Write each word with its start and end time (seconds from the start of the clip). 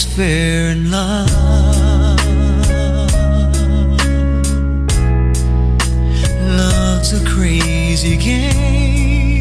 Is 0.00 0.16
fair 0.16 0.70
in 0.70 0.90
love. 0.90 1.30
Love's 6.58 7.12
a 7.12 7.24
crazy 7.26 8.16
game. 8.16 9.40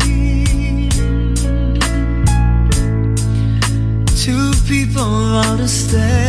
Two 4.26 4.52
people 4.68 5.04
ought 5.04 5.58
to 5.58 5.68
stay 5.68 6.29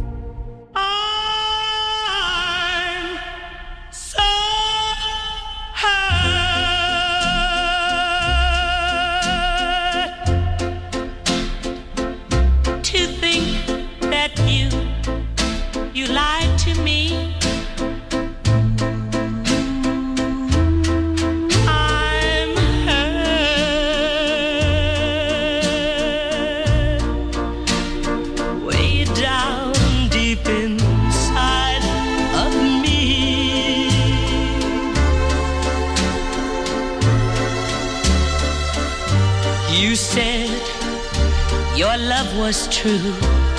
true. 42.71 43.50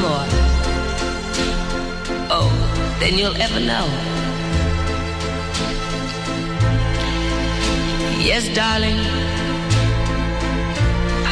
more. 0.00 0.26
Oh, 2.32 2.50
than 3.00 3.18
you'll 3.18 3.36
ever 3.36 3.60
know. 3.60 3.86
Yes, 8.28 8.48
darling, 8.54 8.98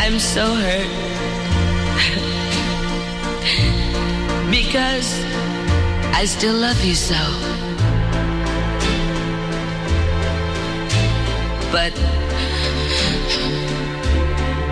I'm 0.02 0.18
so 0.18 0.44
hurt. 0.64 0.90
because 4.50 5.08
I 6.20 6.24
still 6.26 6.54
love 6.54 6.84
you 6.84 6.94
so. 6.94 7.22
But, 11.72 11.94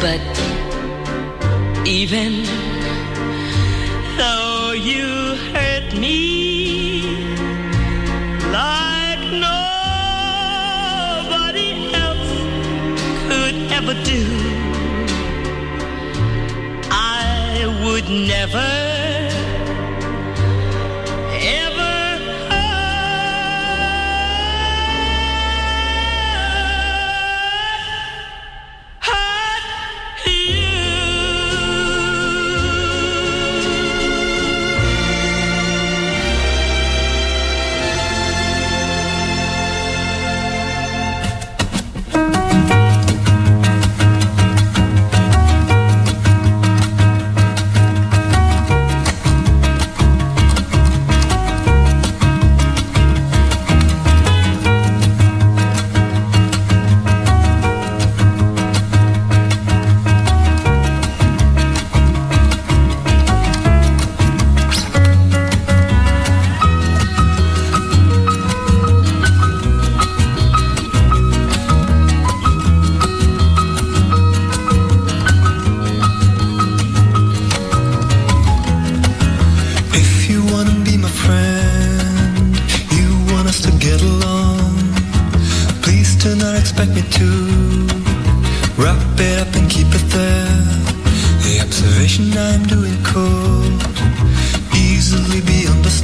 but, 0.01 0.21
even 1.87 2.76
you 4.77 5.35
hurt 5.53 5.95
me 5.99 7.25
like 8.53 9.21
nobody 11.31 11.71
else 11.95 12.31
could 13.27 13.57
ever 13.73 13.95
do. 14.05 14.23
I 16.91 17.67
would 17.85 18.09
never. 18.11 18.86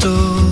crystal 0.03 0.52